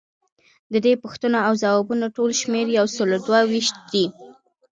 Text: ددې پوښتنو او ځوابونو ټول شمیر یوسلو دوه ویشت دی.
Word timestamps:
ددې 0.73 0.93
پوښتنو 1.03 1.37
او 1.47 1.53
ځوابونو 1.63 2.05
ټول 2.15 2.31
شمیر 2.41 2.67
یوسلو 2.79 3.15
دوه 3.27 3.39
ویشت 3.51 3.75
دی. 3.91 4.05